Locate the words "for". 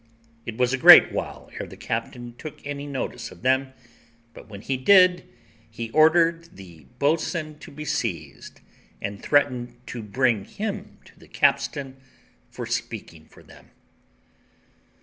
12.49-12.65, 13.27-13.43